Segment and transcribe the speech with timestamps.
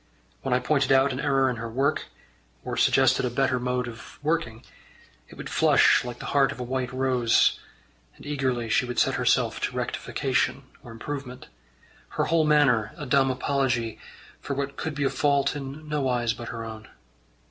[0.41, 2.07] When I pointed out an error in her work,
[2.65, 4.63] or suggested a better mode of working,
[5.29, 7.59] it would flush like the heart of a white rose,
[8.17, 11.49] and eagerly she would set herself to rectification or improvement,
[12.17, 13.99] her whole manner a dumb apology
[14.39, 16.87] for what could be a fault in no eyes but her own.